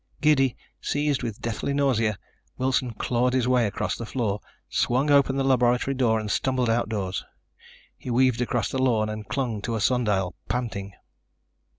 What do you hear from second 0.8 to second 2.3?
seized with deathly nausea,